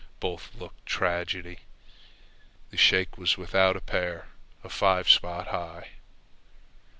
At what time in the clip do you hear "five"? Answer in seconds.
4.71-5.07